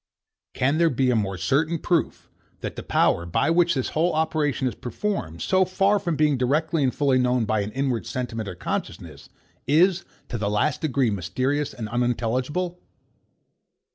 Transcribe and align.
Can 0.55 0.79
there 0.79 0.89
be 0.89 1.11
a 1.11 1.15
more 1.15 1.37
certain 1.37 1.77
proof, 1.77 2.27
that 2.61 2.75
the 2.75 2.81
power, 2.81 3.23
by 3.27 3.51
which 3.51 3.75
this 3.75 3.89
whole 3.89 4.15
operation 4.15 4.67
is 4.67 4.73
performed, 4.73 5.43
so 5.43 5.63
far 5.63 5.99
from 5.99 6.15
being 6.15 6.39
directly 6.39 6.83
and 6.83 6.91
fully 6.91 7.19
known 7.19 7.45
by 7.45 7.59
an 7.59 7.71
inward 7.73 8.07
sentiment 8.07 8.49
or 8.49 8.55
consciousness, 8.55 9.29
is, 9.67 10.03
to 10.29 10.39
the 10.39 10.49
last 10.49 10.81
degree 10.81 11.11
mysterious 11.11 11.71
and 11.71 11.87
unintelligible? 11.87 12.79